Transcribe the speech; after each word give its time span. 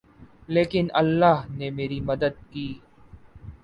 لیکن 0.47 0.87
اللہ 0.93 1.45
نے 1.49 1.69
میری 1.71 1.99
مدد 2.01 2.35
کی 2.49 2.67